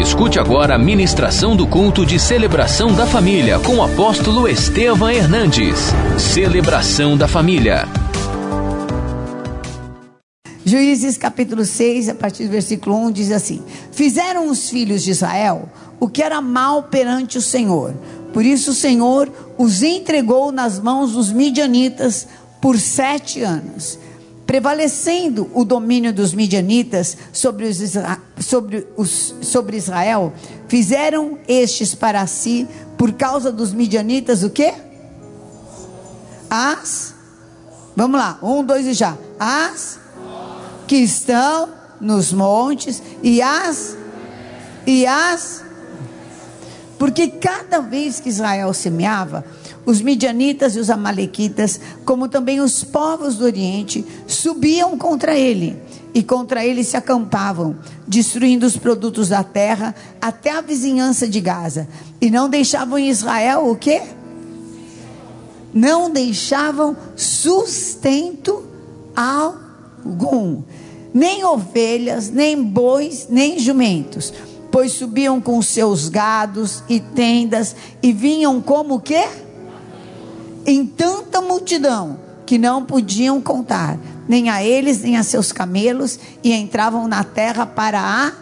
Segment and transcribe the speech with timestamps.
[0.00, 5.78] Escute agora a ministração do culto de celebração da família com o apóstolo Estevam Hernandes.
[6.18, 7.86] Celebração da família.
[10.64, 15.68] Juízes capítulo 6, a partir do versículo 1, diz assim: Fizeram os filhos de Israel
[16.00, 17.94] o que era mal perante o Senhor.
[18.32, 22.26] Por isso o Senhor os entregou nas mãos dos midianitas
[22.58, 23.98] por sete anos
[24.50, 27.78] prevalecendo o domínio dos midianitas sobre, os,
[28.40, 30.32] sobre, os, sobre Israel,
[30.66, 32.66] fizeram estes para si,
[32.98, 34.74] por causa dos midianitas, o que?
[36.50, 37.14] As,
[37.94, 39.16] vamos lá, um, dois e já.
[39.38, 40.00] As
[40.88, 41.68] que estão
[42.00, 43.96] nos montes e as,
[44.84, 45.62] e as,
[46.98, 49.44] porque cada vez que Israel semeava,
[49.84, 55.76] os midianitas e os amalequitas, como também os povos do Oriente, subiam contra ele
[56.12, 57.76] e contra ele se acampavam,
[58.06, 61.88] destruindo os produtos da terra até a vizinhança de Gaza,
[62.20, 64.02] e não deixavam em Israel o quê?
[65.72, 68.64] Não deixavam sustento
[69.14, 70.62] algum,
[71.14, 74.32] nem ovelhas, nem bois, nem jumentos,
[74.70, 79.24] pois subiam com seus gados e tendas e vinham como o quê?
[80.66, 86.52] Em tanta multidão que não podiam contar, nem a eles, nem a seus camelos, e
[86.52, 88.32] entravam na terra para a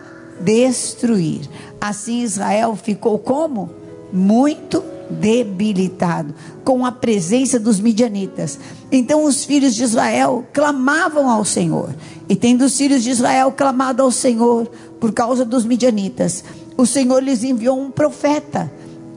[0.40, 1.42] destruir.
[1.80, 3.70] Assim Israel ficou como?
[4.12, 8.58] Muito debilitado, com a presença dos midianitas.
[8.90, 11.94] Então os filhos de Israel clamavam ao Senhor.
[12.28, 16.44] E tendo os filhos de Israel clamado ao Senhor por causa dos midianitas,
[16.76, 18.70] o Senhor lhes enviou um profeta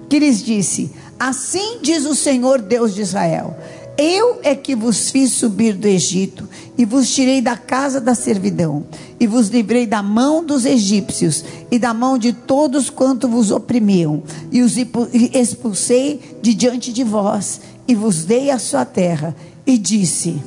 [0.09, 3.55] que lhes disse: Assim diz o Senhor Deus de Israel:
[3.95, 8.87] Eu é que vos fiz subir do Egito e vos tirei da casa da servidão
[9.19, 14.23] e vos livrei da mão dos egípcios e da mão de todos quanto vos oprimiam
[14.51, 14.75] e os
[15.31, 20.41] expulsei de diante de vós e vos dei a sua terra e disse: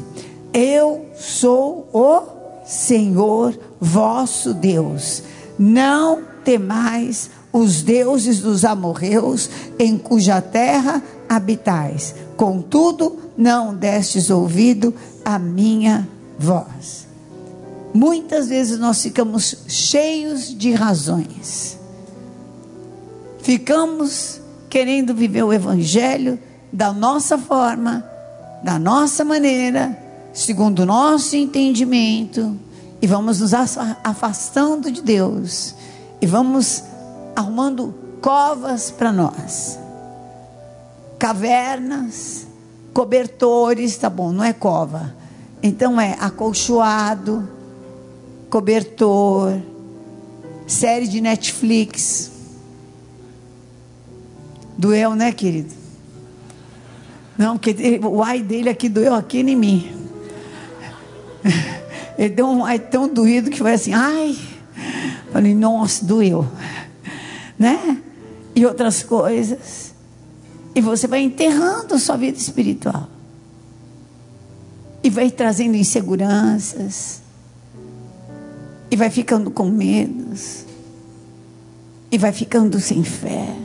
[0.53, 2.23] Eu sou o
[2.67, 5.23] Senhor vosso Deus.
[5.57, 9.49] Não temais os deuses dos amorreus,
[9.79, 12.13] em cuja terra habitais.
[12.37, 14.93] Contudo, não destes ouvido
[15.25, 17.07] à minha voz.
[17.95, 21.79] Muitas vezes nós ficamos cheios de razões.
[23.39, 26.37] Ficamos querendo viver o evangelho
[26.73, 28.05] da nossa forma,
[28.65, 29.97] da nossa maneira,
[30.33, 32.59] segundo o nosso entendimento,
[33.01, 35.73] e vamos nos afastando de Deus,
[36.21, 36.83] e vamos
[37.35, 39.79] arrumando covas para nós.
[41.19, 42.47] Cavernas,
[42.93, 45.15] cobertores, tá bom, não é cova.
[45.63, 47.49] Então é acolchoado,
[48.51, 49.61] cobertor,
[50.67, 52.31] série de Netflix.
[54.77, 55.73] Doeu, né, querido?
[57.37, 59.93] Não, porque o ai dele aqui doeu aqui em mim.
[62.17, 64.37] Ele deu um ai tão doído que foi assim, ai.
[65.33, 66.47] Falei, nossa, doeu
[67.59, 68.03] né?
[68.55, 69.95] E outras coisas.
[70.75, 73.09] E você vai enterrando sua vida espiritual.
[75.03, 77.21] E vai trazendo inseguranças.
[78.91, 80.65] E vai ficando com medos.
[82.11, 83.57] E vai ficando sem fé.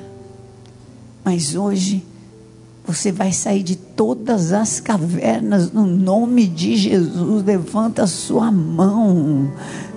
[1.23, 2.05] Mas hoje
[2.85, 7.43] você vai sair de todas as cavernas no nome de Jesus.
[7.43, 9.51] Levanta a sua mão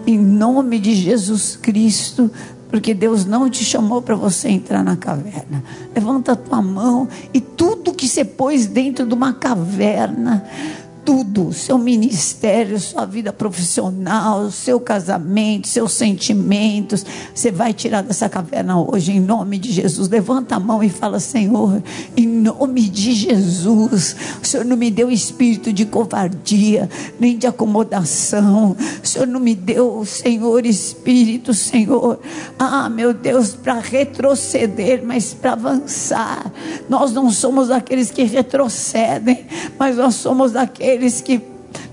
[0.06, 2.30] em nome de Jesus Cristo.
[2.72, 5.62] Porque Deus não te chamou para você entrar na caverna.
[5.94, 10.42] Levanta a tua mão e tudo que você pôs dentro de uma caverna,
[11.04, 17.04] tudo, seu ministério, sua vida profissional, seu casamento, seus sentimentos,
[17.34, 20.08] você vai tirar dessa caverna hoje, em nome de Jesus.
[20.08, 21.82] Levanta a mão e fala: Senhor,
[22.16, 26.88] em nome de Jesus, o Senhor não me deu espírito de covardia,
[27.18, 32.20] nem de acomodação, o Senhor não me deu, Senhor, espírito, Senhor,
[32.58, 36.52] ah, meu Deus, para retroceder, mas para avançar.
[36.88, 39.46] Nós não somos aqueles que retrocedem,
[39.78, 41.40] mas nós somos aqueles aqueles que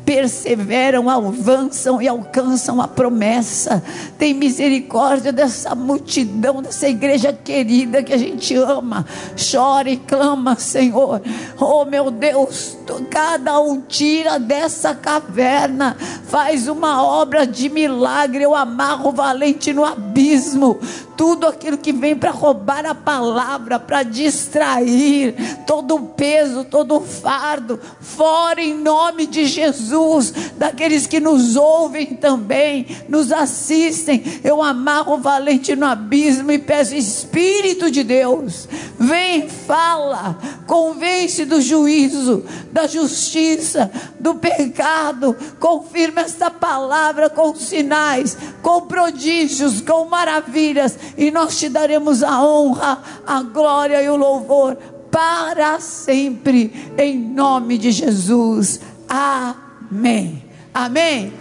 [0.06, 3.82] perseveram, avançam e alcançam a promessa.
[4.18, 9.06] Tem misericórdia dessa multidão, dessa igreja querida que a gente ama.
[9.52, 11.22] Chora e clama, Senhor.
[11.60, 12.76] Oh, meu Deus,
[13.10, 15.96] cada um tira dessa caverna,
[16.28, 18.44] faz uma obra de milagre.
[18.44, 20.80] Eu amarro o valente no abismo
[21.20, 25.36] tudo aquilo que vem para roubar a palavra, para distrair,
[25.68, 32.16] todo o peso, todo o fardo, fora em nome de Jesus, daqueles que nos ouvem
[32.16, 34.24] também, nos assistem.
[34.46, 42.46] Eu amarro valente no abismo e peço, Espírito de Deus, vem, fala, convence do juízo,
[42.72, 51.58] da justiça, do pecado, confirma esta palavra com sinais, com prodígios, com maravilhas, e nós
[51.58, 54.76] te daremos a honra, a glória e o louvor
[55.12, 58.80] para sempre, em nome de Jesus.
[59.08, 60.44] Amém.
[60.74, 61.34] Amém.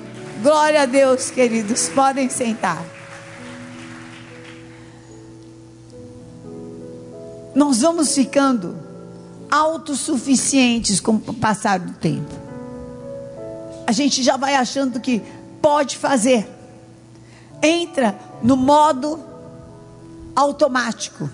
[0.42, 1.88] Glória a Deus, queridos.
[1.88, 2.82] Podem sentar.
[7.54, 8.76] Nós vamos ficando
[9.50, 12.32] autossuficientes com o passar do tempo.
[13.86, 15.22] A gente já vai achando que
[15.60, 16.48] pode fazer.
[17.62, 19.27] Entra no modo
[20.38, 21.28] automático.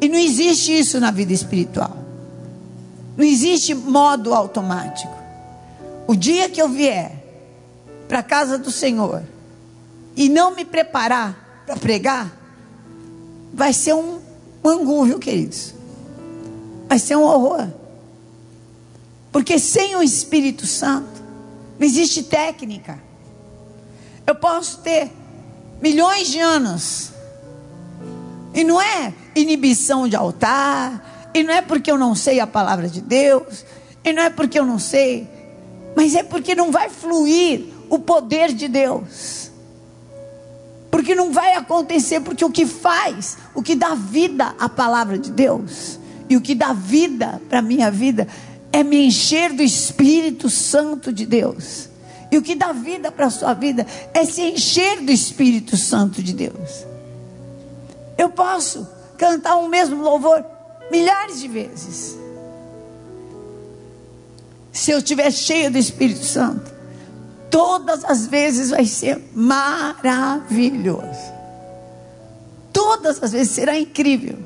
[0.00, 1.96] E não existe isso na vida espiritual.
[3.16, 5.14] Não existe modo automático.
[6.08, 7.22] O dia que eu vier
[8.08, 9.22] para a casa do Senhor
[10.16, 12.36] e não me preparar para pregar,
[13.54, 14.18] vai ser um,
[14.64, 15.72] um angu, viu, queridos?
[16.88, 17.68] Vai ser um horror.
[19.30, 21.22] Porque sem o Espírito Santo,
[21.78, 23.00] não existe técnica.
[24.26, 25.12] Eu posso ter
[25.80, 27.11] milhões de anos.
[28.54, 32.88] E não é inibição de altar, e não é porque eu não sei a palavra
[32.88, 33.64] de Deus,
[34.04, 35.26] e não é porque eu não sei,
[35.96, 39.50] mas é porque não vai fluir o poder de Deus.
[40.90, 45.30] Porque não vai acontecer, porque o que faz, o que dá vida à palavra de
[45.30, 45.98] Deus,
[46.28, 48.28] e o que dá vida para a minha vida,
[48.70, 51.88] é me encher do Espírito Santo de Deus.
[52.30, 56.22] E o que dá vida para a sua vida é se encher do Espírito Santo
[56.22, 56.91] de Deus.
[58.16, 58.86] Eu posso
[59.16, 60.44] cantar um mesmo louvor
[60.90, 62.16] milhares de vezes.
[64.72, 66.72] Se eu estiver cheio do Espírito Santo,
[67.50, 71.32] todas as vezes vai ser maravilhoso.
[72.72, 74.38] Todas as vezes será incrível.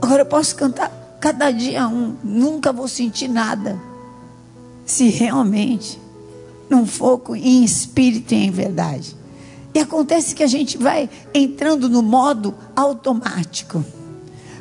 [0.00, 0.90] Agora eu posso cantar
[1.20, 3.80] cada dia um, nunca vou sentir nada.
[4.84, 6.00] Se realmente
[6.68, 9.16] não foco em espírito e em verdade.
[9.74, 13.84] E acontece que a gente vai entrando no modo automático.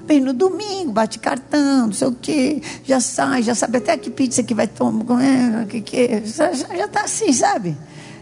[0.05, 4.09] Vem no domingo, bate cartão, não sei o quê, já sai, já sabe até que
[4.09, 6.51] pizza que vai tomar, que que, já
[6.85, 7.77] está assim, sabe?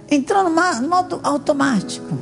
[0.09, 0.49] Entrou no
[0.87, 2.17] modo automático.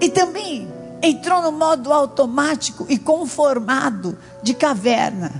[0.00, 0.68] E também
[1.02, 5.32] entrou no modo automático e conformado de caverna.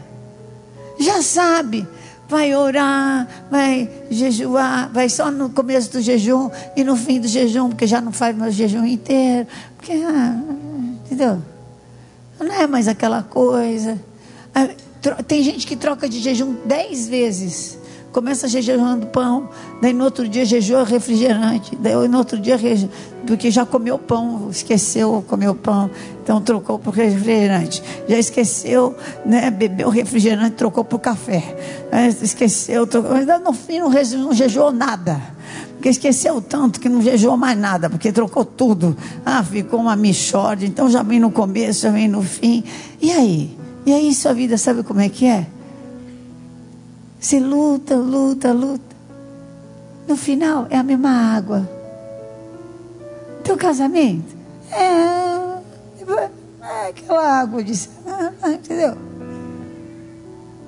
[0.99, 1.87] Já sabe,
[2.29, 7.69] vai orar, vai jejuar, vai só no começo do jejum e no fim do jejum,
[7.69, 9.47] porque já não faz o jejum inteiro.
[9.77, 10.41] Porque, ah,
[11.05, 11.43] entendeu?
[12.39, 14.01] Não é mais aquela coisa.
[14.55, 14.69] Ah,
[15.27, 17.79] tem gente que troca de jejum dez vezes.
[18.15, 19.49] Começa jejuando pão,
[19.83, 22.57] daí no outro dia jejua refrigerante, daí no outro dia
[23.27, 25.91] porque já comeu pão, esqueceu comer o pão,
[26.23, 27.83] então trocou por refrigerante.
[28.09, 28.95] Já esqueceu,
[29.27, 31.43] né, bebeu refrigerante, trocou por café.
[32.23, 35.21] Esqueceu, trocou, mas no fim não, não jejuou nada.
[35.73, 38.97] Porque esqueceu tanto que não jejuou mais nada, porque trocou tudo.
[39.27, 42.63] Ah, ficou uma michórdia, então já vem no começo, já vem no fim.
[43.03, 43.59] E aí?
[43.85, 45.49] E aí sua vida sabe como é que é?
[47.25, 48.95] Você luta, luta, luta.
[50.07, 51.67] No final é a mesma água.
[53.43, 54.37] Teu casamento
[54.71, 55.63] é,
[56.63, 57.73] é aquela água de
[58.45, 58.99] entendeu?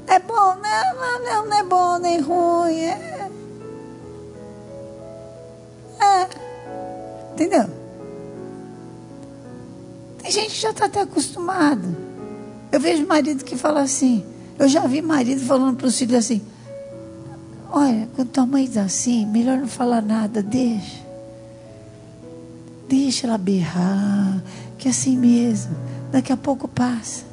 [0.06, 2.80] É bom, não, não, não é bom nem ruim.
[2.80, 3.30] É,
[6.00, 6.28] é.
[7.34, 7.68] Entendeu?
[10.22, 11.94] Tem gente que já está até acostumado.
[12.72, 14.24] Eu vejo marido que fala assim.
[14.58, 16.40] Eu já vi marido falando para os filhos assim:
[17.70, 21.04] Olha, quando tua mãe está assim, melhor não falar nada, deixa.
[22.88, 24.42] Deixa ela berrar,
[24.78, 25.76] que é assim mesmo.
[26.10, 27.24] Daqui a pouco passa.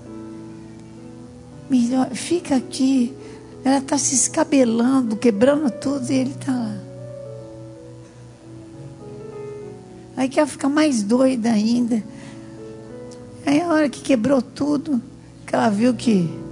[1.70, 3.16] Melhor, fica aqui.
[3.64, 6.78] Ela está se escabelando, quebrando tudo e ele está lá.
[10.18, 12.04] Aí que ela fica mais doida ainda.
[13.46, 15.02] Aí a hora que quebrou tudo,
[15.46, 16.43] que ela viu que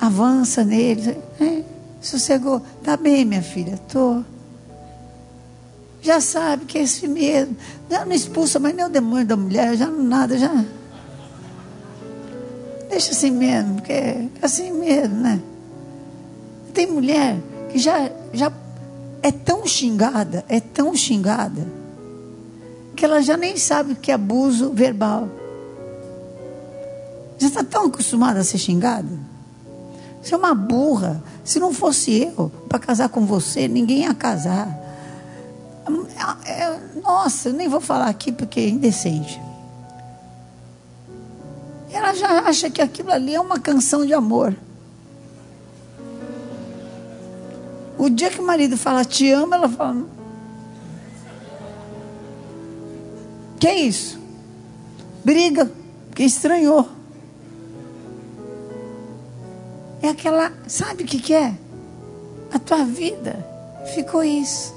[0.00, 1.18] avança nele.
[1.40, 1.62] É,
[2.00, 2.60] sossegou.
[2.82, 4.22] Tá bem, minha filha, tô.
[6.02, 7.56] Já sabe que é esse mesmo.
[7.90, 10.64] Já não expulsa mais nem o demônio da mulher, já não nada, já.
[12.88, 15.40] Deixa assim mesmo, porque é assim mesmo, né?
[16.72, 17.36] Tem mulher
[17.70, 18.52] que já, já
[19.22, 21.66] é tão xingada, é tão xingada,
[22.94, 25.28] que ela já nem sabe o que é abuso verbal.
[27.38, 29.35] Já está tão acostumada a ser xingada.
[30.26, 31.22] Você é uma burra.
[31.44, 34.68] Se não fosse eu para casar com você, ninguém ia casar.
[36.44, 39.40] É, é, nossa, nem vou falar aqui porque é indecente.
[41.92, 44.52] Ela já acha que aquilo ali é uma canção de amor.
[47.96, 50.04] O dia que o marido fala te amo, ela fala.
[53.60, 54.18] Que é isso?
[55.24, 55.70] Briga,
[56.08, 56.95] porque estranhou.
[60.06, 61.52] É aquela, sabe o que, que é?
[62.52, 63.44] A tua vida
[63.92, 64.72] ficou isso.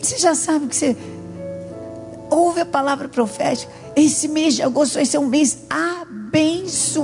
[0.00, 0.96] Você já sabe que você
[2.30, 3.70] ouve a palavra profética.
[3.94, 6.98] Esse mês de agosto vai ser um mês abençoado.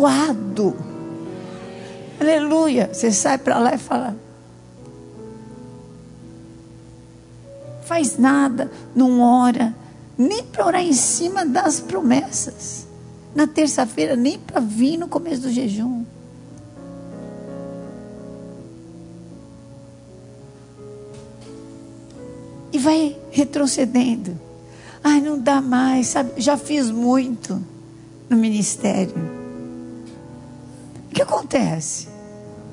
[2.19, 2.89] Aleluia.
[2.91, 4.17] Você sai para lá e fala.
[7.85, 9.77] Faz nada, não ora,
[10.17, 12.88] nem para orar em cima das promessas.
[13.35, 16.05] Na terça-feira, nem para vir no começo do jejum.
[22.73, 24.39] E vai retrocedendo.
[25.03, 26.33] Ai, não dá mais, sabe?
[26.37, 27.63] Já fiz muito
[28.29, 29.15] no ministério.
[31.11, 32.09] O que acontece?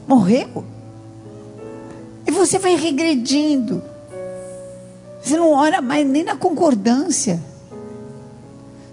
[0.08, 0.64] Morreu.
[2.28, 3.82] E você vai regredindo.
[5.22, 7.42] Você não ora mais nem na concordância,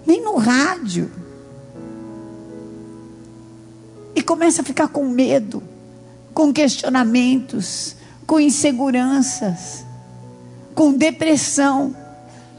[0.05, 1.11] nem no rádio.
[4.15, 5.63] E começa a ficar com medo,
[6.33, 9.83] com questionamentos, com inseguranças,
[10.75, 11.95] com depressão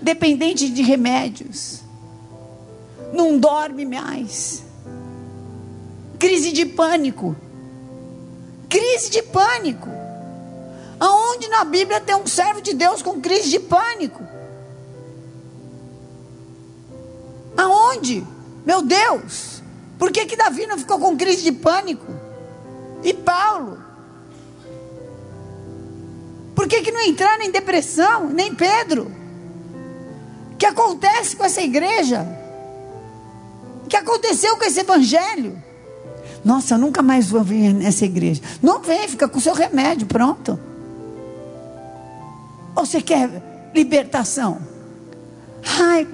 [0.05, 1.81] dependente de remédios,
[3.13, 4.63] não dorme mais,
[6.19, 7.35] crise de pânico,
[8.69, 9.89] crise de pânico.
[11.01, 14.23] Aonde na Bíblia tem um servo de Deus com crise de pânico?
[17.57, 18.25] Aonde?
[18.65, 19.54] Meu Deus!
[19.99, 22.13] Por que, que Davi não ficou com crise de pânico?
[23.03, 23.79] E Paulo?
[26.55, 28.29] Por que, que não entraram em depressão?
[28.29, 29.11] Nem Pedro?
[30.53, 32.27] O que acontece com essa igreja?
[33.85, 35.63] O que aconteceu com esse evangelho?
[36.45, 38.41] Nossa, eu nunca mais vou vir nessa igreja.
[38.63, 40.59] Não vem, fica com seu remédio, pronto.
[42.77, 44.74] Ou você quer libertação?
[45.65, 46.07] Ai,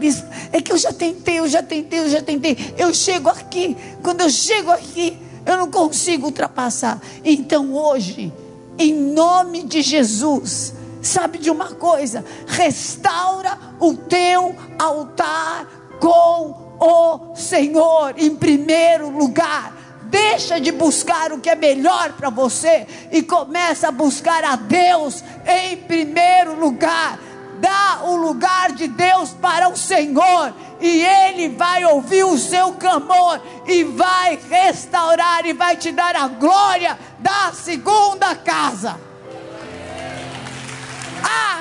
[0.52, 2.75] é que eu já tentei, eu já tentei, eu já tentei.
[2.78, 7.00] Eu chego aqui, quando eu chego aqui, eu não consigo ultrapassar.
[7.25, 8.33] Então hoje,
[8.78, 12.25] em nome de Jesus, Sabe de uma coisa?
[12.47, 15.66] Restaura o teu altar
[15.99, 19.76] com o Senhor em primeiro lugar.
[20.04, 25.23] Deixa de buscar o que é melhor para você e começa a buscar a Deus
[25.47, 27.19] em primeiro lugar.
[27.61, 33.40] Dá o lugar de Deus para o Senhor e Ele vai ouvir o seu clamor
[33.67, 39.11] e vai restaurar e vai te dar a glória da segunda casa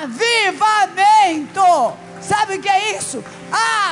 [0.02, 1.60] avivamento.
[2.20, 3.24] Sabe o que é isso?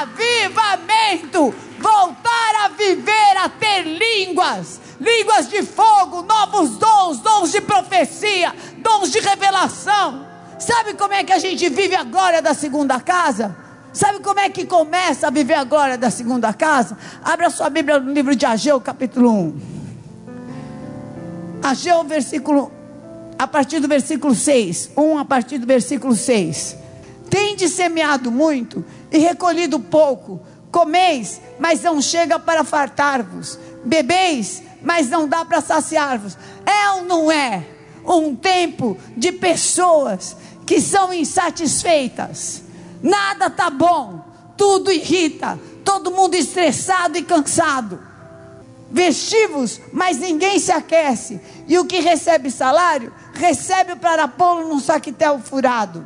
[0.00, 1.54] Avivamento.
[1.78, 9.12] Voltar a viver, a ter línguas, línguas de fogo, novos dons, dons de profecia, dons
[9.12, 10.27] de revelação.
[10.58, 13.56] Sabe como é que a gente vive a glória da segunda casa?
[13.92, 16.98] Sabe como é que começa a viver a glória da segunda casa?
[17.22, 19.60] Abra sua Bíblia no livro de Ageu, capítulo 1.
[21.62, 22.72] Ageu, versículo
[23.38, 24.90] a partir do versículo 6.
[24.96, 26.76] 1 a partir do versículo 6.
[27.30, 30.40] Tende semeado muito e recolhido pouco.
[30.72, 33.58] Comeis, mas não chega para fartar-vos.
[33.84, 36.36] Bebeis, mas não dá para saciar-vos.
[36.66, 37.64] É ou não é
[38.04, 40.36] um tempo de pessoas
[40.68, 42.60] que são insatisfeitas?
[43.02, 44.22] Nada tá bom,
[44.54, 47.98] tudo irrita, todo mundo estressado e cansado.
[48.90, 51.40] Vestivos, mas ninguém se aquece.
[51.66, 56.04] E o que recebe salário recebe para pô-lo num saquetel furado.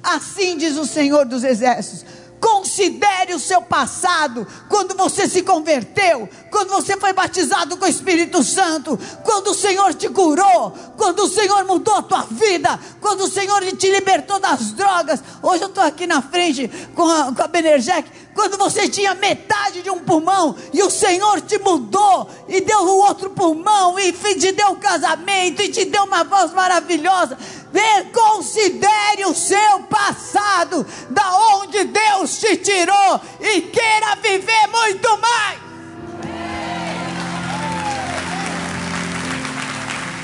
[0.00, 2.06] Assim diz o Senhor dos Exércitos:
[2.42, 8.42] Considere o seu passado, quando você se converteu, quando você foi batizado com o Espírito
[8.42, 13.30] Santo, quando o Senhor te curou, quando o Senhor mudou a tua vida, quando o
[13.30, 15.22] Senhor te libertou das drogas.
[15.40, 19.82] Hoje eu estou aqui na frente com a, com a Benerjec, quando você tinha metade
[19.82, 24.52] de um pulmão e o Senhor te mudou e deu o outro pulmão e te
[24.52, 27.36] deu um casamento e te deu uma voz maravilhosa.
[27.72, 35.60] Reconsidere o seu passado, da onde Deus te tirou e queira viver muito mais.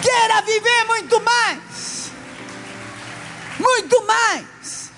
[0.03, 2.11] Queira viver muito mais.
[3.59, 4.91] Muito mais.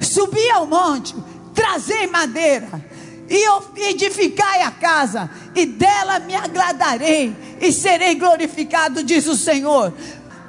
[0.00, 1.14] Subi ao monte,
[1.60, 2.82] trazei madeira,
[3.28, 9.92] e edificai a casa, e dela me agradarei, e serei glorificado, diz o Senhor.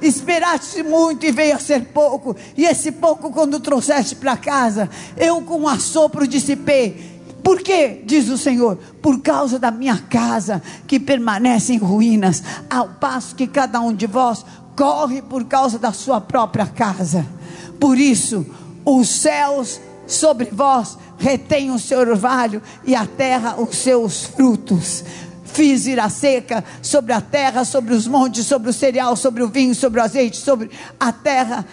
[0.01, 5.41] Esperaste muito e veio a ser pouco, e esse pouco, quando trouxeste para casa, eu
[5.41, 7.11] com um assopro dissipei.
[7.43, 8.01] Por quê?
[8.05, 13.47] Diz o Senhor, por causa da minha casa que permanece em ruínas, ao passo que
[13.47, 14.45] cada um de vós
[14.77, 17.25] corre por causa da sua própria casa.
[17.79, 18.45] Por isso,
[18.85, 25.03] os céus sobre vós retêm o seu orvalho e a terra os seus frutos.
[25.43, 29.49] Fiz ir a seca sobre a terra, sobre os montes, sobre o cereal, sobre o
[29.49, 31.65] vinho, sobre o azeite, sobre a terra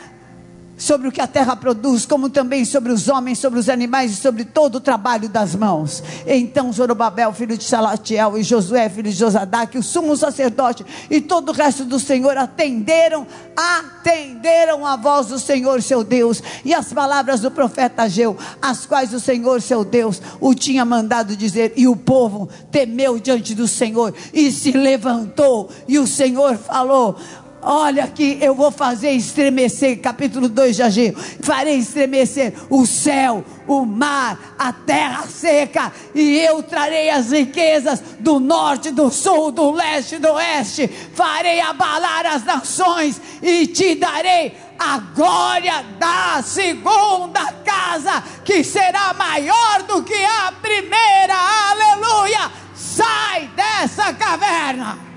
[0.79, 4.17] sobre o que a terra produz, como também sobre os homens, sobre os animais e
[4.17, 6.03] sobre todo o trabalho das mãos.
[6.27, 11.51] Então Zorobabel, filho de Salatiel, e Josué, filho de Josadac, o sumo sacerdote e todo
[11.51, 17.41] o resto do Senhor atenderam, atenderam a voz do Senhor seu Deus e as palavras
[17.41, 21.97] do profeta Ageu, as quais o Senhor seu Deus o tinha mandado dizer, e o
[21.97, 27.17] povo temeu diante do Senhor e se levantou, e o Senhor falou:
[27.61, 31.15] Olha que eu vou fazer estremecer, capítulo 2 de Ageu.
[31.43, 38.39] Farei estremecer o céu, o mar, a terra seca, e eu trarei as riquezas do
[38.39, 40.87] norte, do sul, do leste, do oeste.
[41.15, 49.83] Farei abalar as nações e te darei a glória da segunda casa, que será maior
[49.83, 51.35] do que a primeira.
[51.71, 52.53] Aleluia!
[52.75, 55.08] Sai dessa caverna.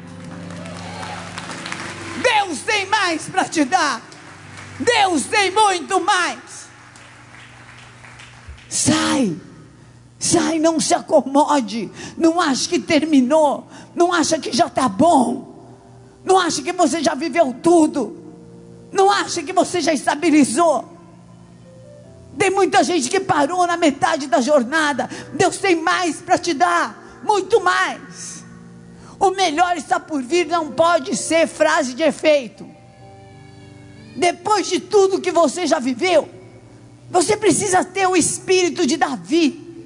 [2.21, 4.01] Deus tem mais para te dar.
[4.79, 6.39] Deus tem muito mais.
[8.69, 9.37] Sai.
[10.17, 11.91] Sai, não se acomode.
[12.17, 13.67] Não ache que terminou.
[13.95, 15.51] Não acha que já está bom.
[16.23, 18.17] Não acha que você já viveu tudo.
[18.91, 20.87] Não acha que você já estabilizou.
[22.37, 25.09] Tem muita gente que parou na metade da jornada.
[25.33, 27.21] Deus tem mais para te dar.
[27.23, 28.30] Muito mais.
[29.21, 32.67] O melhor está por vir não pode ser frase de efeito.
[34.17, 36.27] Depois de tudo que você já viveu,
[37.07, 39.85] você precisa ter o espírito de Davi,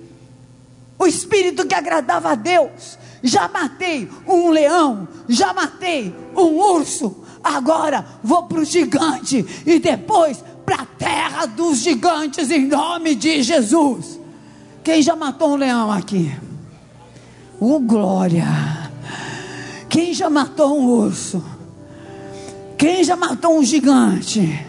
[0.97, 2.97] o espírito que agradava a Deus.
[3.21, 10.41] Já matei um leão, já matei um urso, agora vou para o gigante e depois
[10.65, 14.17] para a terra dos gigantes em nome de Jesus.
[14.81, 16.33] Quem já matou um leão aqui?
[17.59, 18.74] O oh, glória!
[19.95, 21.41] Quem já matou um urso?
[22.77, 24.59] Quem já matou um gigante?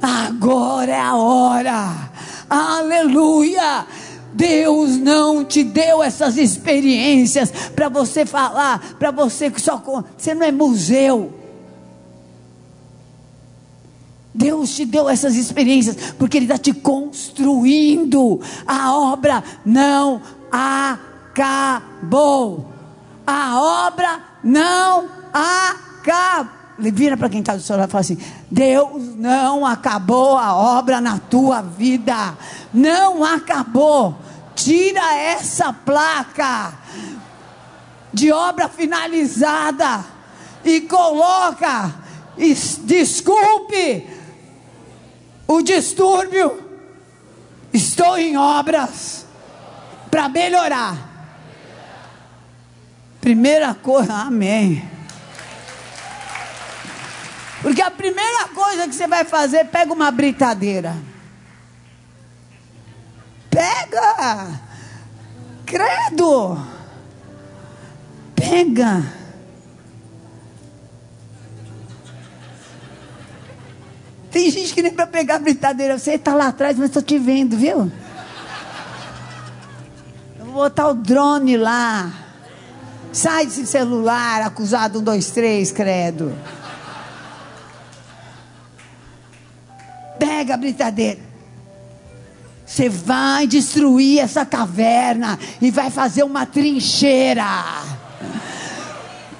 [0.00, 2.10] Agora é a hora.
[2.48, 3.86] Aleluia!
[4.32, 9.76] Deus não te deu essas experiências para você falar, para você que só
[10.16, 11.34] você não é museu.
[14.32, 18.40] Deus te deu essas experiências porque Ele está te construindo.
[18.66, 20.22] A obra não
[21.30, 22.79] acabou
[23.26, 26.60] a obra não acaba.
[26.78, 28.18] Ele vira para quem está do seu lado e fala assim:
[28.50, 32.36] Deus não acabou a obra na tua vida.
[32.72, 34.16] Não acabou.
[34.54, 36.72] Tira essa placa
[38.12, 40.04] de obra finalizada
[40.64, 41.94] e coloca.
[42.84, 44.08] Desculpe
[45.46, 46.70] o distúrbio.
[47.72, 49.26] Estou em obras
[50.10, 51.09] para melhorar.
[53.20, 54.88] Primeira coisa, amém.
[57.62, 60.96] Porque a primeira coisa que você vai fazer, pega uma britadeira.
[63.50, 64.60] Pega!
[65.66, 66.66] Credo!
[68.34, 69.20] Pega!
[74.30, 75.98] Tem gente que nem para pegar a britadeira.
[75.98, 77.90] Você está lá atrás, mas estou te vendo, viu?
[80.38, 82.29] Eu vou botar o drone lá.
[83.12, 86.36] Sai desse celular, acusado um, dois, três, credo.
[90.18, 91.18] Pega a britadeira.
[92.64, 97.44] Você vai destruir essa caverna e vai fazer uma trincheira.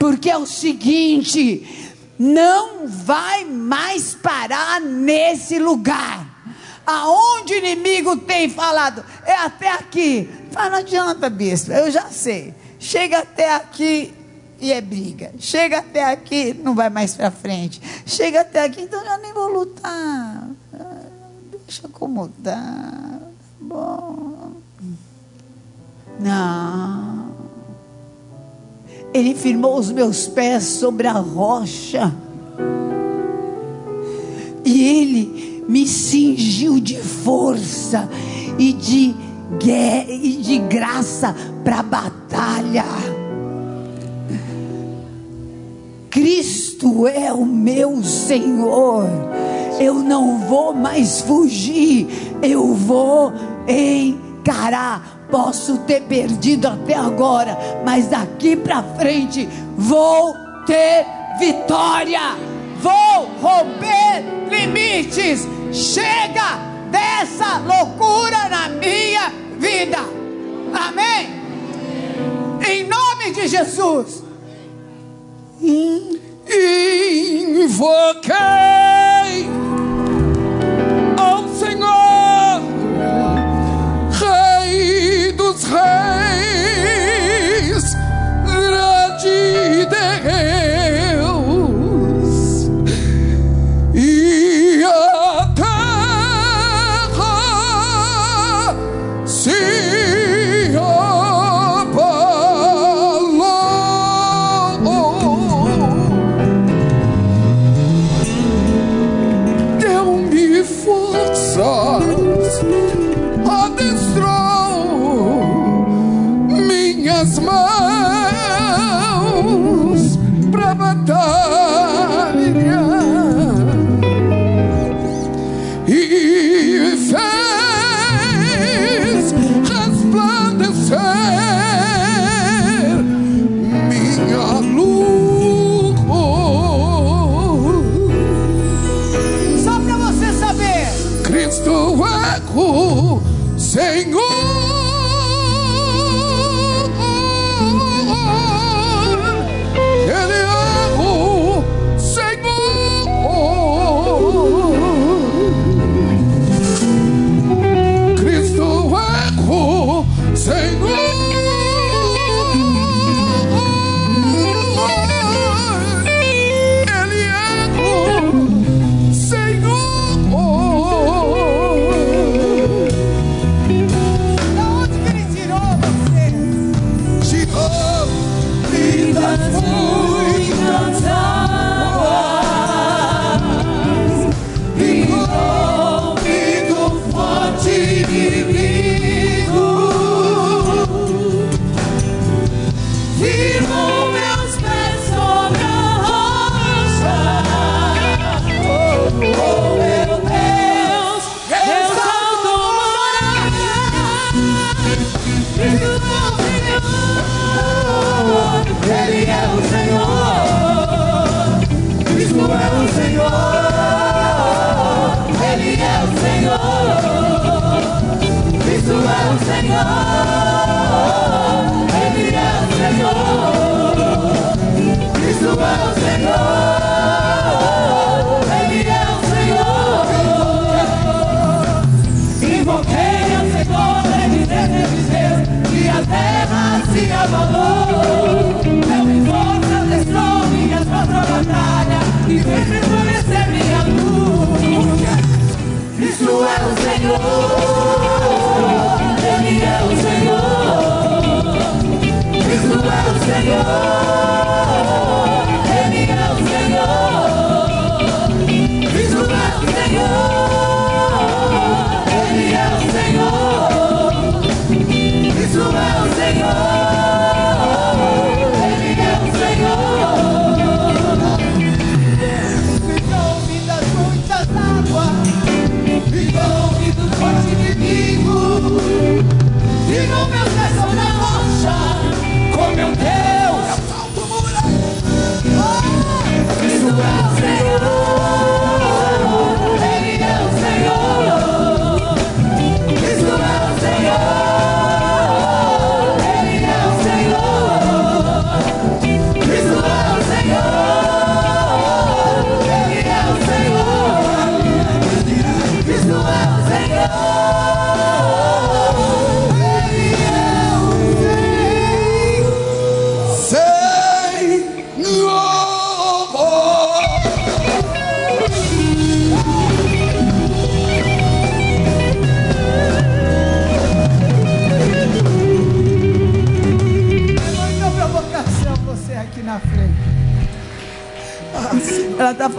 [0.00, 6.26] Porque é o seguinte, não vai mais parar nesse lugar.
[6.84, 10.28] Aonde o inimigo tem falado, é até aqui.
[10.50, 12.52] Fala, não adianta, bispo, eu já sei.
[12.80, 14.14] Chega até aqui
[14.58, 15.32] e é briga.
[15.38, 17.80] Chega até aqui, não vai mais para frente.
[18.06, 20.48] Chega até aqui, então eu nem vou lutar.
[21.66, 23.20] Deixa acomodar.
[23.60, 24.52] Bom.
[26.18, 27.30] Não.
[29.12, 32.14] Ele firmou os meus pés sobre a rocha.
[34.64, 38.08] E ele me cingiu de força
[38.58, 39.14] e de
[39.58, 41.34] de graça
[41.64, 42.84] para a batalha.
[46.10, 49.08] Cristo é o meu Senhor.
[49.78, 52.06] Eu não vou mais fugir,
[52.42, 53.32] eu vou
[53.66, 55.18] encarar.
[55.30, 60.34] Posso ter perdido até agora, mas daqui para frente vou
[60.66, 61.06] ter
[61.38, 62.36] vitória.
[62.82, 65.46] Vou romper limites.
[65.72, 66.58] Chega
[66.90, 69.98] dessa loucura na minha vida.
[70.72, 71.28] Amém?
[72.66, 74.22] Em nome de Jesus.
[77.60, 78.34] Invoquei
[81.18, 81.99] ao Senhor.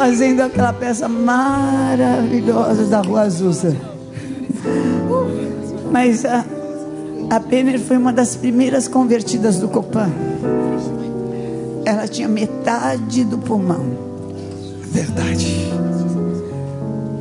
[0.02, 3.78] Fazendo aquela peça maravilhosa da Rua Azusa.
[5.92, 6.44] Mas a,
[7.30, 10.10] a Penner foi uma das primeiras convertidas do Copan.
[11.86, 13.86] Ela tinha metade do pulmão.
[14.86, 15.72] Verdade.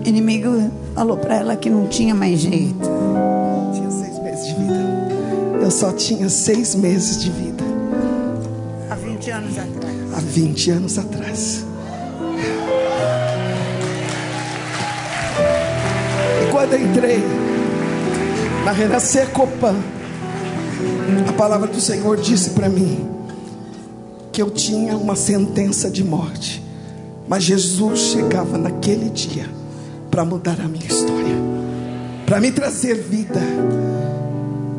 [0.03, 2.89] O inimigo falou para ela que não tinha mais jeito.
[3.75, 5.61] Tinha seis meses de vida.
[5.61, 7.63] Eu só tinha seis meses de vida.
[8.89, 10.15] Há 20 anos atrás.
[10.15, 11.20] Há 20 anos atrás.
[16.77, 17.23] Entrei
[18.65, 19.75] na Renascer Copan,
[21.29, 23.09] a palavra do Senhor disse para mim
[24.33, 26.63] que eu tinha uma sentença de morte,
[27.29, 29.49] mas Jesus chegava naquele dia
[30.11, 31.37] para mudar a minha história,
[32.27, 33.41] para me trazer vida.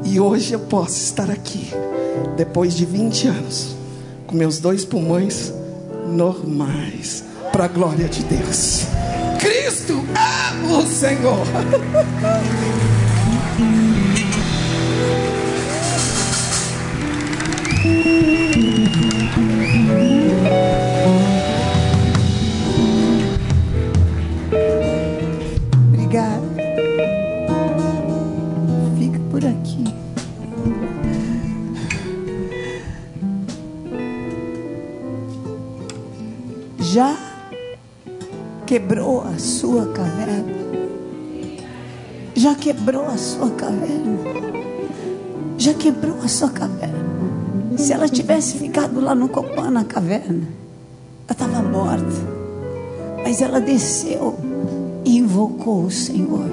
[0.04, 1.72] E hoje eu posso estar aqui,
[2.36, 3.76] depois de 20 anos,
[4.28, 5.54] com meus dois pulmões
[6.08, 8.86] normais, para a glória de Deus.
[9.72, 11.48] Cristo é o Senhor.
[25.88, 26.42] Obrigada.
[29.00, 29.86] Fica por aqui.
[36.80, 37.31] Já
[38.72, 40.56] quebrou a sua caverna?
[42.34, 44.18] Já quebrou a sua caverna?
[45.58, 46.96] Já quebrou a sua caverna?
[47.78, 50.48] Se ela tivesse ficado lá no Copan, na caverna,
[51.28, 52.06] ela estava morta.
[53.22, 54.40] Mas ela desceu
[55.04, 56.46] e invocou o Senhor.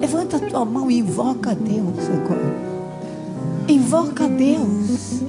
[0.00, 2.52] Levanta a tua mão e invoca a Deus agora.
[3.68, 5.22] Invoca a Deus.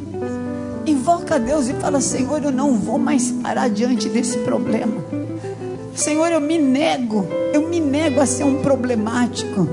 [0.88, 5.31] Invoca a Deus e fala: Senhor, eu não vou mais parar diante desse problema.
[5.96, 9.68] Senhor, eu me nego, eu me nego a ser um problemático.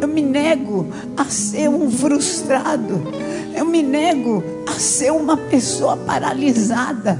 [0.00, 3.02] Eu me nego a ser um frustrado.
[3.54, 7.18] Eu me nego a ser uma pessoa paralisada.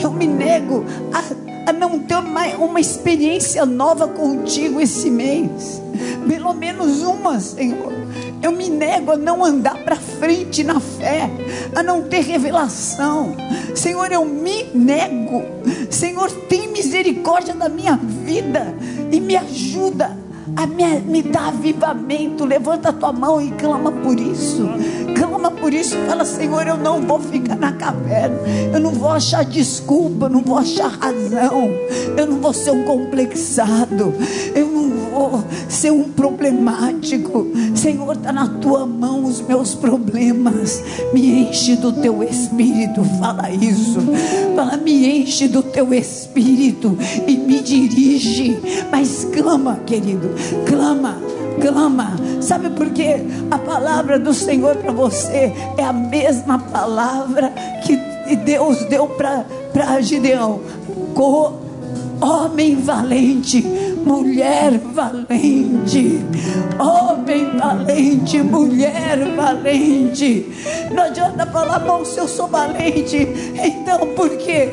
[0.00, 5.80] Eu me nego a, a não ter mais uma experiência nova contigo esse mês.
[6.26, 7.92] Pelo menos uma, Senhor.
[8.42, 11.30] Eu me nego a não andar para frente na fé,
[11.74, 13.36] a não ter revelação.
[13.74, 15.42] Senhor, eu me nego.
[15.90, 18.74] Senhor, tem misericórdia da minha vida
[19.10, 20.21] e me ajuda
[20.66, 22.44] me, me dar avivamento.
[22.44, 24.68] Levanta a tua mão e clama por isso.
[25.16, 25.96] Clama por isso.
[26.06, 28.38] Fala, Senhor, eu não vou ficar na caverna.
[28.72, 30.26] Eu não vou achar desculpa.
[30.26, 31.70] Eu não vou achar razão.
[32.16, 34.14] Eu não vou ser um complexado.
[34.54, 34.71] Eu
[35.72, 37.46] ser um problemático.
[37.74, 40.82] Senhor, está na tua mão os meus problemas.
[41.12, 43.02] Me enche do teu espírito.
[43.18, 44.00] Fala isso.
[44.54, 48.58] Fala, me enche do teu espírito e me dirige.
[48.90, 50.30] Mas clama, querido.
[50.66, 51.18] Clama
[51.60, 52.16] clama.
[52.40, 53.16] Sabe por quê?
[53.50, 57.52] A palavra do Senhor para você é a mesma palavra
[57.84, 60.60] que Deus deu para Gideão.
[61.14, 61.61] Co
[62.22, 63.60] homem valente,
[64.04, 66.24] mulher valente,
[66.78, 70.46] homem valente, mulher valente.
[70.94, 74.70] Não adianta falar, bom, se eu sou valente, então por quê?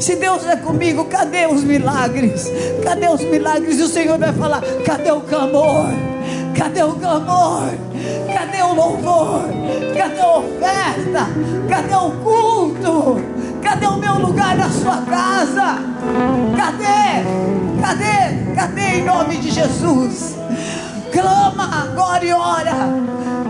[0.00, 2.50] Se Deus é comigo, cadê os milagres?
[2.82, 3.78] Cadê os milagres?
[3.78, 5.86] E o Senhor vai falar: cadê o clamor?
[6.56, 7.68] Cadê o clamor?
[8.32, 9.42] Cadê o louvor?
[9.96, 11.26] Cadê a oferta?
[11.68, 13.16] Cadê o culto?
[13.62, 16.47] Cadê o meu lugar na sua casa?
[16.68, 17.24] Cadê?
[17.80, 18.54] Cadê?
[18.54, 20.36] Cadê em nome de Jesus?
[21.10, 22.74] Clama agora e ora.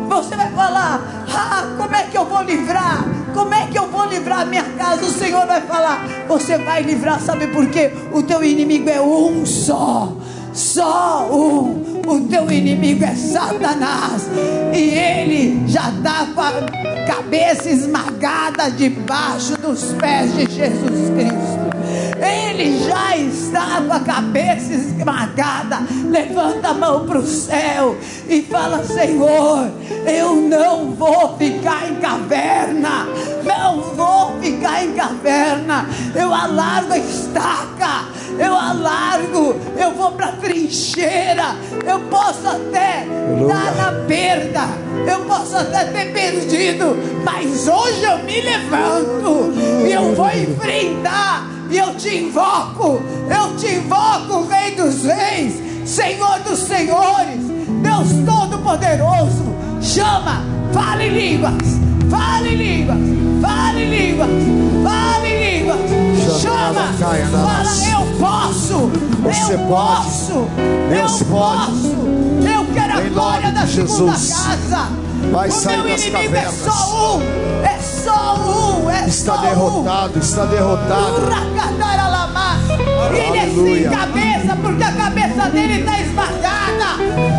[0.08, 3.04] Você vai falar: ah, como é que eu vou livrar?
[3.34, 5.04] Como é que eu vou livrar minha casa?
[5.04, 7.92] O Senhor vai falar: você vai livrar, sabe por quê?
[8.12, 10.12] O teu inimigo é um só,
[10.52, 12.02] só um.
[12.06, 14.28] O teu inimigo é Satanás.
[14.72, 16.52] E ele já está com a
[17.04, 21.67] cabeça esmagada debaixo dos pés de Jesus Cristo.
[22.20, 25.78] Ele já está com a cabeça esmagada.
[26.08, 27.96] Levanta a mão para o céu
[28.28, 29.70] e fala: Senhor,
[30.06, 33.06] eu não vou ficar em caverna.
[33.44, 35.86] Não vou ficar em caverna.
[36.14, 38.06] Eu alargo a estaca.
[38.38, 39.56] Eu alargo.
[39.76, 41.56] Eu vou para a trincheira.
[41.86, 43.06] Eu posso até
[43.40, 44.60] estar na perda.
[45.06, 46.96] Eu posso até ter perdido.
[47.24, 49.52] Mas hoje eu me levanto.
[49.86, 55.54] E eu vou enfrentar e eu te invoco, eu te invoco, Rei dos Reis,
[55.84, 57.40] Senhor dos Senhores,
[57.82, 59.44] Deus Todo-Poderoso.
[59.80, 61.54] Chama, fale línguas,
[62.10, 62.98] fale línguas,
[63.42, 64.30] fale línguas,
[64.82, 66.40] fale línguas.
[66.40, 66.92] chama.
[66.98, 68.90] Fala, eu posso.
[69.22, 69.68] Você eu pode.
[69.68, 70.46] posso.
[70.90, 71.66] Deus eu pode.
[71.66, 71.96] posso.
[72.48, 74.32] Eu quero a glória da de segunda Jesus.
[74.32, 75.07] casa.
[75.30, 76.54] Vai o sair meu das inimigo cavernas.
[76.66, 77.22] é só um.
[77.64, 78.90] É só um.
[78.90, 79.42] É Está só um.
[79.42, 81.28] derrotado, está derrotado.
[83.14, 85.88] Ele é sem cabeça, porque a cabeça dele está.
[85.88, 87.37] Está esmagada.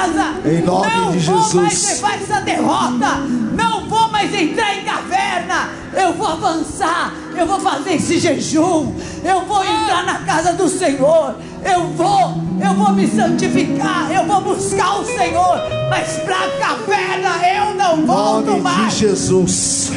[0.00, 0.48] Casa.
[0.48, 2.00] Em nome Não de vou mais Jesus.
[2.00, 3.16] levar essa derrota.
[3.56, 5.68] Não vou mais entrar em caverna.
[5.92, 7.12] Eu vou avançar.
[7.36, 8.92] Eu vou fazer esse jejum.
[9.24, 11.34] Eu vou entrar na casa do Senhor.
[11.64, 14.10] Eu vou, eu vou me santificar.
[14.10, 15.60] Eu vou buscar o Senhor.
[15.88, 18.94] Mas para a caverna eu não volto Nome de mais.
[18.94, 19.92] Jesus.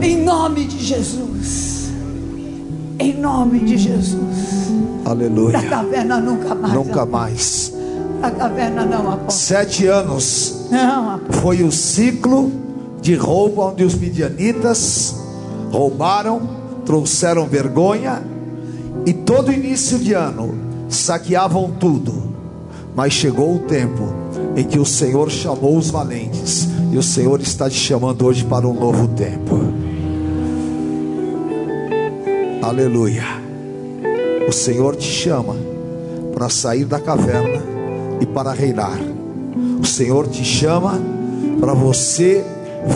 [0.00, 1.92] Em nome de Jesus.
[2.98, 4.72] Em nome de Jesus.
[5.04, 5.60] Aleluia.
[5.60, 6.74] Da caverna nunca mais.
[6.74, 7.72] Nunca mais.
[8.22, 9.30] A caverna não, apóstolo.
[9.32, 11.40] Sete anos Não, apóstolo.
[11.40, 12.52] foi o ciclo
[13.00, 15.16] de roubo onde os midianitas
[15.72, 16.40] roubaram,
[16.86, 18.22] trouxeram vergonha
[19.04, 20.54] e todo início de ano
[20.88, 22.30] saqueavam tudo.
[22.94, 24.04] Mas chegou o tempo
[24.54, 28.68] em que o Senhor chamou os valentes e o Senhor está te chamando hoje para
[28.68, 29.58] um novo tempo.
[32.62, 33.24] Aleluia.
[34.46, 35.56] O Senhor te chama
[36.34, 37.71] para sair da caverna
[38.22, 38.98] e para reinar.
[39.80, 41.00] O Senhor te chama
[41.58, 42.44] para você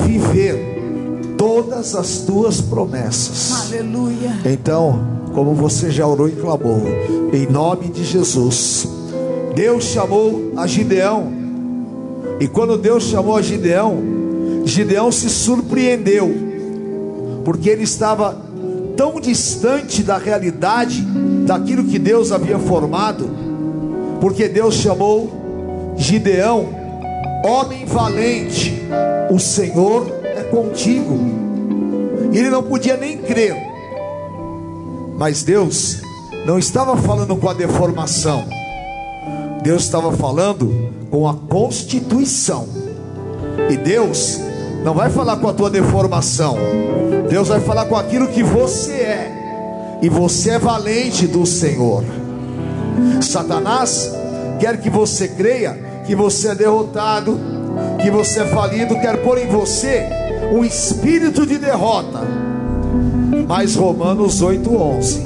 [0.05, 3.67] viver todas as tuas promessas.
[3.67, 4.39] Aleluia.
[4.45, 6.81] Então, como você já orou e clamou,
[7.33, 8.89] em nome de Jesus,
[9.55, 11.33] Deus chamou a Gideão.
[12.39, 13.99] E quando Deus chamou a Gideão,
[14.65, 16.33] Gideão se surpreendeu,
[17.45, 18.37] porque ele estava
[18.97, 21.03] tão distante da realidade
[21.47, 23.29] daquilo que Deus havia formado,
[24.21, 26.69] porque Deus chamou Gideão,
[27.45, 28.83] homem valente,
[29.31, 31.19] o Senhor é contigo.
[32.33, 33.57] Ele não podia nem crer,
[35.17, 35.99] mas Deus
[36.45, 38.45] não estava falando com a deformação,
[39.63, 42.69] Deus estava falando com a constituição.
[43.71, 44.39] E Deus
[44.85, 46.57] não vai falar com a tua deformação,
[47.29, 52.05] Deus vai falar com aquilo que você é, e você é valente do Senhor.
[53.21, 54.13] Satanás
[54.59, 57.39] quer que você creia que você é derrotado,
[58.01, 60.05] que você é falido, quer pôr em você
[60.53, 62.21] um espírito de derrota.
[63.47, 65.21] Mas Romanos 8:11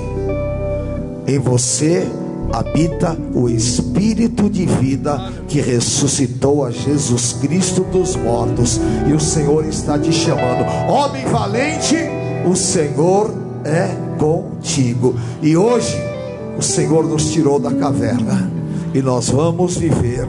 [1.27, 2.07] Em você
[2.53, 9.65] habita o espírito de vida que ressuscitou a Jesus Cristo dos mortos, e o Senhor
[9.67, 10.65] está te chamando.
[10.89, 11.97] Homem valente,
[12.51, 13.33] o Senhor
[13.65, 15.15] é contigo.
[15.43, 16.10] E hoje
[16.61, 18.51] o Senhor nos tirou da caverna
[18.93, 20.29] e nós vamos viver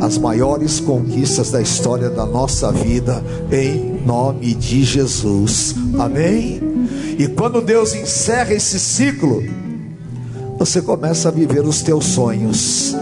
[0.00, 5.74] as maiores conquistas da história da nossa vida em nome de Jesus.
[5.98, 6.62] Amém?
[7.18, 9.42] E quando Deus encerra esse ciclo,
[10.58, 12.96] você começa a viver os teus sonhos.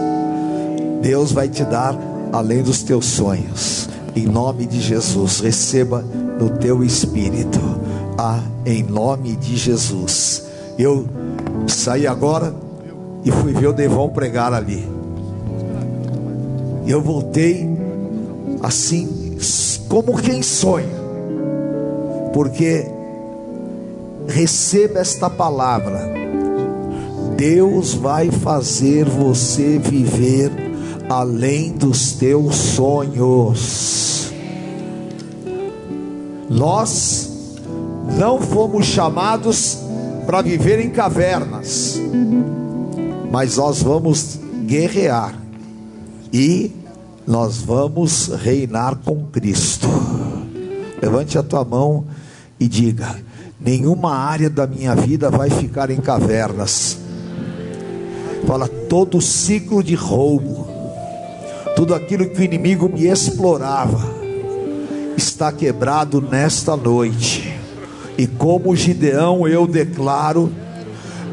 [1.01, 1.97] Deus vai te dar
[2.33, 3.87] além dos teus sonhos.
[4.13, 6.03] Em nome de Jesus, receba
[6.37, 7.59] no teu espírito.
[8.17, 10.43] Ah, em nome de Jesus.
[10.77, 11.07] Eu
[11.67, 12.64] saí agora
[13.25, 14.87] e fui ver o Devon pregar ali.
[16.85, 17.67] E eu voltei
[18.61, 19.35] assim,
[19.89, 21.03] como quem sonha.
[22.31, 22.85] Porque
[24.27, 26.13] receba esta palavra.
[27.35, 30.51] Deus vai fazer você viver
[31.09, 34.31] além dos teus sonhos.
[36.49, 37.31] Nós
[38.17, 39.79] não fomos chamados
[40.25, 41.99] para viver em cavernas,
[43.35, 45.35] mas nós vamos guerrear
[46.31, 46.71] e
[47.27, 49.89] nós vamos reinar com Cristo.
[51.01, 52.05] Levante a tua mão
[52.57, 53.13] e diga:
[53.59, 56.97] nenhuma área da minha vida vai ficar em cavernas.
[58.47, 60.69] Fala todo ciclo de roubo,
[61.75, 63.99] tudo aquilo que o inimigo me explorava,
[65.17, 67.53] está quebrado nesta noite.
[68.17, 70.49] E como Gideão, eu declaro: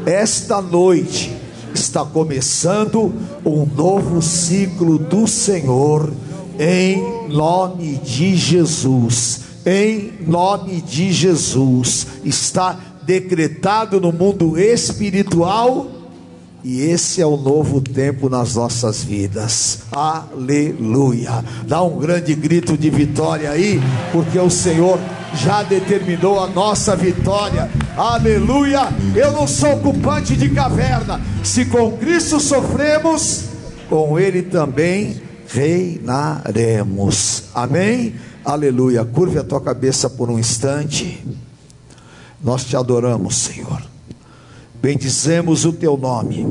[0.05, 1.32] esta noite
[1.73, 3.13] está começando
[3.45, 6.11] um novo ciclo do Senhor,
[6.59, 9.41] em nome de Jesus.
[9.65, 15.87] Em nome de Jesus, está decretado no mundo espiritual
[16.63, 19.79] e esse é o novo tempo nas nossas vidas.
[19.91, 21.43] Aleluia.
[21.67, 23.81] Dá um grande grito de vitória aí,
[24.13, 24.97] porque o Senhor
[25.35, 27.69] já determinou a nossa vitória.
[27.97, 28.87] Aleluia.
[29.13, 31.19] Eu não sou ocupante de caverna.
[31.43, 33.45] Se com Cristo sofremos,
[33.89, 37.43] com Ele também reinaremos.
[37.53, 38.15] Amém?
[38.45, 39.03] Aleluia.
[39.03, 41.25] Curve a tua cabeça por um instante.
[42.41, 43.92] Nós te adoramos, Senhor.
[44.83, 46.45] Bendizemos o teu nome.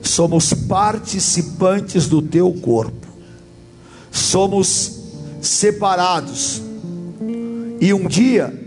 [0.00, 3.06] Somos participantes do teu corpo.
[4.10, 4.98] Somos
[5.42, 6.62] separados.
[7.82, 8.58] E um dia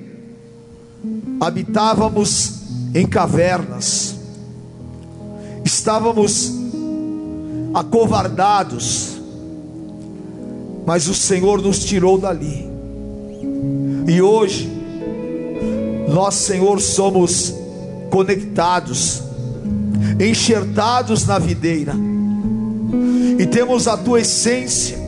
[1.39, 2.59] habitávamos
[2.93, 4.15] em cavernas.
[5.65, 6.53] Estávamos
[7.73, 9.19] acovardados.
[10.85, 12.69] Mas o Senhor nos tirou dali.
[14.07, 14.69] E hoje
[16.07, 17.59] nós, Senhor, somos
[18.11, 19.23] conectados,
[20.19, 21.95] enxertados na videira,
[23.39, 24.99] e temos a tua essência,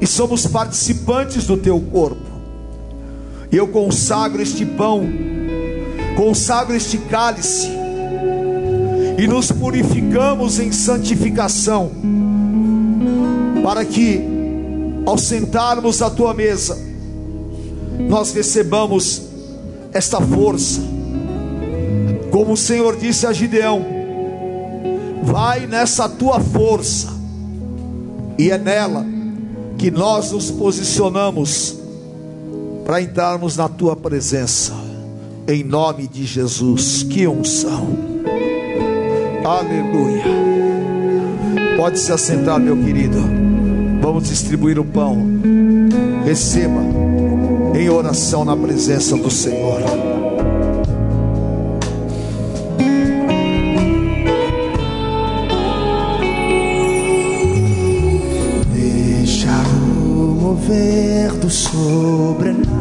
[0.00, 2.26] e somos participantes do teu corpo.
[3.50, 5.08] Eu consagro este pão,
[6.16, 7.68] consagro este cálice,
[9.16, 11.90] e nos purificamos em santificação,
[13.62, 14.20] para que,
[15.06, 16.76] ao sentarmos à tua mesa,
[18.08, 19.22] nós recebamos
[19.92, 20.95] esta força.
[22.36, 23.82] Como o Senhor disse a Gideão:
[25.22, 27.08] vai nessa tua força,
[28.38, 29.06] e é nela
[29.78, 31.78] que nós nos posicionamos
[32.84, 34.74] para entrarmos na tua presença,
[35.48, 37.04] em nome de Jesus.
[37.04, 37.88] Que unção,
[39.42, 40.24] aleluia.
[41.78, 43.16] Pode se assentar, meu querido.
[44.02, 45.16] Vamos distribuir o pão.
[46.22, 46.82] Receba
[47.74, 50.05] em oração na presença do Senhor.
[61.48, 62.75] Sobrenatural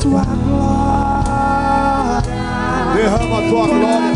[0.00, 2.22] tua glória,
[2.94, 4.09] Derrama a tua glória,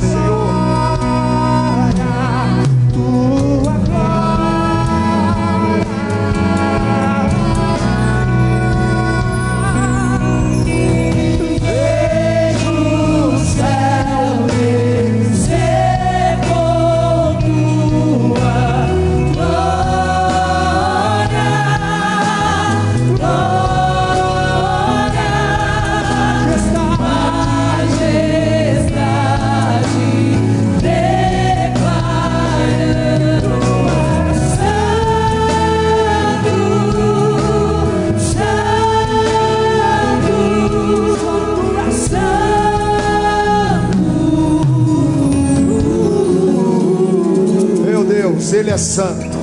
[48.75, 49.39] é santo.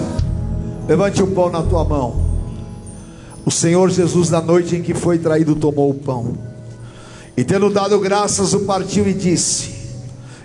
[0.88, 2.20] Levante o pão na tua mão.
[3.46, 6.38] O Senhor Jesus, na noite em que foi traído, tomou o pão.
[7.36, 9.72] E tendo dado graças, o partiu e disse: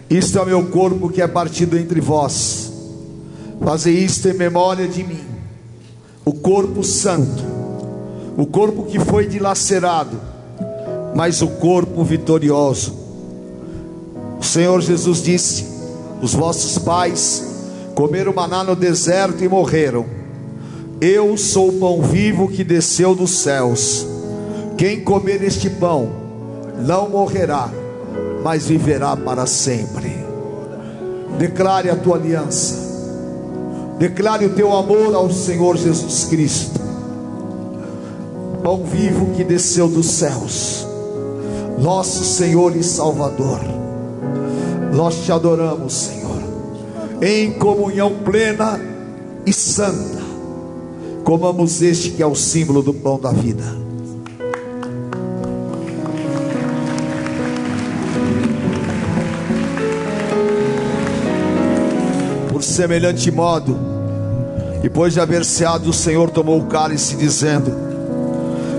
[0.09, 2.72] Isto é o meu corpo que é partido entre vós.
[3.61, 5.24] Fazei isto em memória de mim.
[6.24, 7.45] O corpo santo,
[8.37, 10.16] o corpo que foi dilacerado,
[11.14, 12.95] mas o corpo vitorioso.
[14.39, 15.66] O Senhor Jesus disse:
[16.22, 17.55] Os vossos pais
[17.97, 20.05] comeram maná no deserto e morreram.
[21.01, 24.07] Eu sou o pão vivo que desceu dos céus.
[24.76, 26.11] Quem comer este pão
[26.86, 27.70] não morrerá,
[28.44, 30.14] mas viverá para sempre.
[31.38, 32.84] Declare a tua aliança.
[33.99, 36.78] Declare o teu amor ao Senhor Jesus Cristo.
[38.62, 40.86] Pão vivo que desceu dos céus.
[41.78, 43.61] Nosso Senhor e Salvador.
[44.92, 46.25] Nós te adoramos, Senhor,
[47.20, 48.80] em comunhão plena
[49.44, 50.24] e santa.
[51.24, 53.64] Comamos este que é o símbolo do pão da vida.
[62.50, 63.76] Por semelhante modo,
[64.82, 67.72] depois de haver ceado, o Senhor tomou o cálice, dizendo: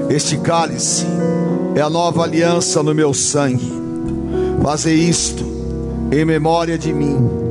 [0.10, 1.06] Este cálice
[1.76, 3.74] é a nova aliança no meu sangue.
[4.64, 5.46] Fazei isto
[6.12, 7.47] em memória de mim.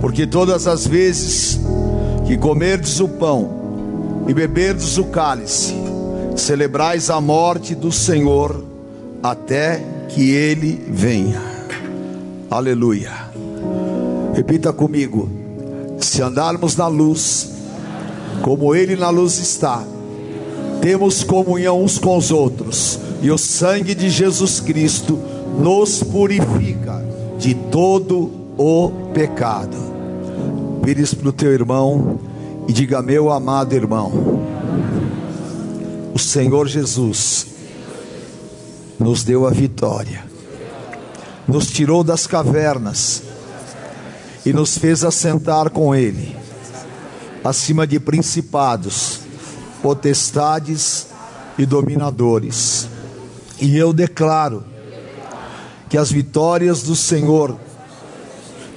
[0.00, 1.60] Porque todas as vezes
[2.26, 5.74] que comerdes o pão e beberdes o cálice,
[6.36, 8.64] celebrais a morte do Senhor
[9.22, 11.42] até que ele venha.
[12.50, 13.12] Aleluia.
[14.34, 15.28] Repita comigo:
[15.98, 17.50] se andarmos na luz,
[18.42, 19.84] como ele na luz está,
[20.80, 25.18] temos comunhão uns com os outros, e o sangue de Jesus Cristo
[25.58, 27.04] nos purifica
[27.38, 29.89] de todo o pecado.
[30.82, 32.20] Vire para o teu irmão
[32.66, 34.40] e diga: Meu amado irmão,
[36.14, 37.46] o Senhor Jesus
[38.98, 40.24] nos deu a vitória,
[41.46, 43.22] nos tirou das cavernas
[44.44, 46.34] e nos fez assentar com Ele,
[47.44, 49.20] acima de principados,
[49.82, 51.08] potestades
[51.58, 52.88] e dominadores.
[53.60, 54.64] E eu declaro
[55.90, 57.58] que as vitórias do Senhor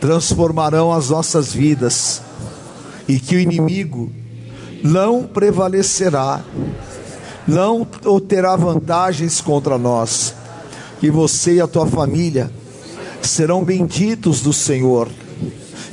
[0.03, 2.21] transformarão as nossas vidas
[3.07, 4.11] e que o inimigo
[4.83, 6.43] não prevalecerá,
[7.47, 7.87] não
[8.19, 10.35] terá vantagens contra nós,
[10.99, 12.51] que você e a tua família
[13.21, 15.07] serão benditos do Senhor,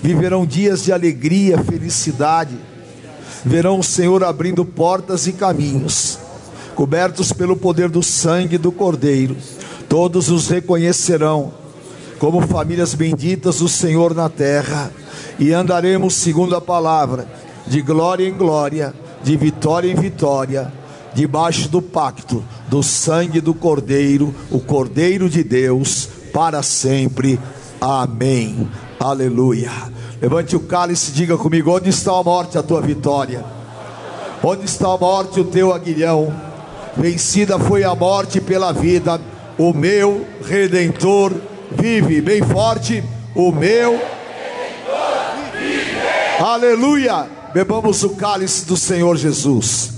[0.03, 2.59] viverão dias de alegria, felicidade,
[3.45, 6.19] verão o Senhor abrindo portas e caminhos,
[6.75, 9.37] cobertos pelo poder do sangue do Cordeiro,
[9.89, 11.60] todos os reconhecerão
[12.21, 14.93] como famílias benditas do Senhor na terra
[15.39, 17.27] e andaremos segundo a palavra,
[17.67, 18.93] de glória em glória,
[19.23, 20.71] de vitória em vitória,
[21.15, 27.41] debaixo do pacto do sangue do Cordeiro, o Cordeiro de Deus, para sempre.
[27.81, 28.69] Amém.
[29.01, 29.73] Aleluia.
[30.21, 33.43] Levante o cálice e diga comigo: onde está a morte, a tua vitória?
[34.45, 36.31] Onde está a morte, o teu aguilhão?
[36.95, 39.19] Vencida foi a morte pela vida,
[39.57, 41.33] o meu redentor
[41.71, 42.21] vive.
[42.21, 43.03] Bem forte,
[43.35, 44.01] o meu
[46.41, 47.29] Aleluia!
[47.53, 49.93] Bebamos o cálice do Senhor Jesus.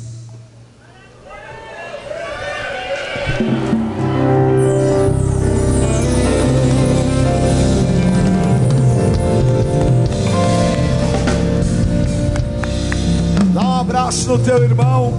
[13.55, 15.15] Dá um abraço no teu irmão,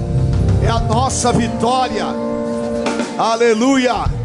[0.62, 2.08] é a nossa vitória.
[3.18, 4.23] Aleluia!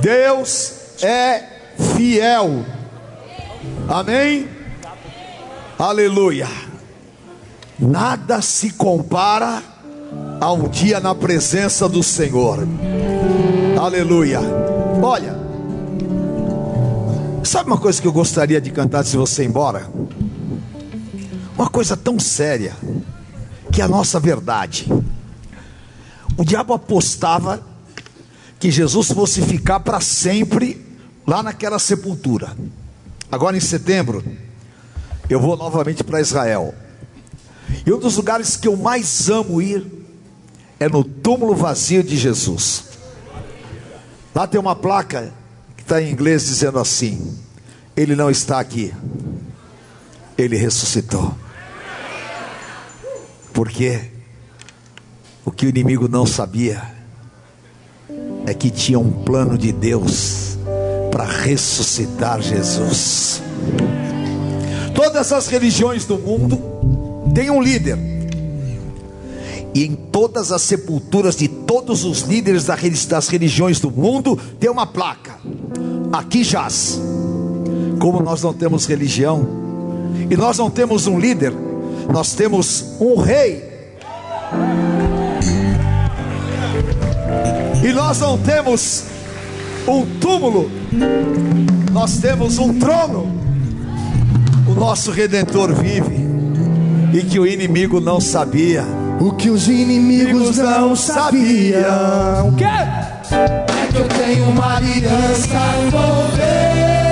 [0.00, 0.72] Deus
[1.02, 1.42] é
[1.96, 2.64] fiel.
[3.88, 4.48] Amém?
[5.78, 6.48] Aleluia.
[7.78, 9.62] Nada se compara
[10.40, 12.60] a um dia na presença do Senhor.
[13.80, 14.40] Aleluia.
[15.02, 15.36] Olha,
[17.42, 19.88] sabe uma coisa que eu gostaria de cantar se você ir embora?
[21.56, 22.74] Uma coisa tão séria
[23.72, 24.86] que é a nossa verdade.
[26.36, 27.73] O diabo apostava
[28.64, 30.82] que Jesus fosse ficar para sempre
[31.26, 32.56] lá naquela sepultura.
[33.30, 34.24] Agora em setembro,
[35.28, 36.74] eu vou novamente para Israel.
[37.84, 39.86] E um dos lugares que eu mais amo ir
[40.80, 42.84] é no túmulo vazio de Jesus.
[44.34, 45.30] Lá tem uma placa
[45.76, 47.36] que está em inglês dizendo assim:
[47.94, 48.94] Ele não está aqui,
[50.38, 51.36] ele ressuscitou.
[53.52, 54.10] Porque
[55.44, 56.93] o que o inimigo não sabia
[58.46, 60.58] é que tinha um plano de Deus
[61.10, 63.40] para ressuscitar Jesus.
[64.94, 66.58] Todas as religiões do mundo
[67.34, 67.98] têm um líder.
[69.74, 74.86] E em todas as sepulturas de todos os líderes das religiões do mundo tem uma
[74.86, 75.34] placa.
[76.12, 77.00] Aqui jaz.
[77.98, 79.46] Como nós não temos religião
[80.30, 81.52] e nós não temos um líder,
[82.12, 83.73] nós temos um rei.
[87.84, 89.04] E nós não temos
[89.86, 90.70] um túmulo,
[91.92, 93.30] nós temos um trono.
[94.66, 96.26] O nosso redentor vive
[97.12, 98.82] e que o inimigo não sabia.
[99.20, 102.48] O que os inimigos não sabiam.
[102.48, 102.64] O quê?
[102.64, 105.48] É que eu tenho uma aliança
[105.90, 107.03] com Deus.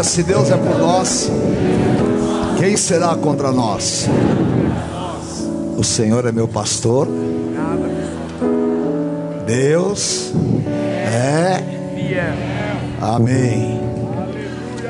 [0.00, 1.30] Diga se Deus é por nós,
[2.58, 4.08] quem será contra nós?
[5.76, 7.06] O Senhor é meu pastor.
[9.46, 10.32] Deus
[10.74, 11.62] é
[12.98, 13.78] Amém.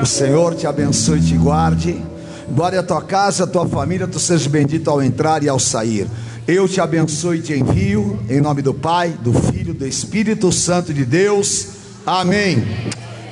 [0.00, 2.00] O Senhor te abençoe e te guarde.
[2.48, 6.06] Guarde a tua casa, a tua família, tu seja bendito ao entrar e ao sair.
[6.46, 10.94] Eu te abençoe e te envio, em nome do Pai, do Filho, do Espírito Santo
[10.94, 11.66] de Deus.
[12.06, 12.64] Amém.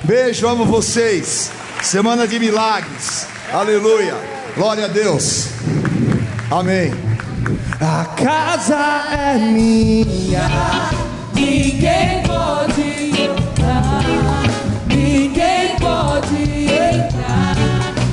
[0.03, 1.57] Beijo, amo vocês.
[1.81, 3.27] Semana de milagres.
[3.51, 4.15] Aleluia.
[4.55, 5.49] Glória a Deus.
[6.51, 6.93] Amém.
[7.79, 10.49] A casa é minha.
[11.33, 14.43] Ninguém pode entrar,
[14.87, 17.55] ninguém pode entrar.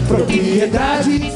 [0.06, 1.35] Propriedade.